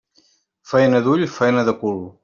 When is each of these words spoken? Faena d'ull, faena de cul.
Faena 0.71 1.03
d'ull, 1.09 1.27
faena 1.37 1.67
de 1.69 1.81
cul. 1.85 2.07